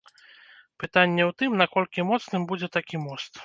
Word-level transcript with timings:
Пытанне 0.83 1.21
ў 1.29 1.31
тым, 1.43 1.51
наколькі 1.63 2.09
моцным 2.11 2.41
будзе 2.53 2.67
такі 2.79 2.95
мост. 3.07 3.31